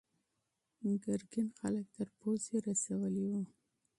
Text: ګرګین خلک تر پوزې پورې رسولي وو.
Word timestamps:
ګرګین 1.03 1.47
خلک 1.59 1.85
تر 1.95 2.07
پوزې 2.17 2.49
پورې 2.57 2.65
رسولي 2.69 3.25
وو. 3.31 3.41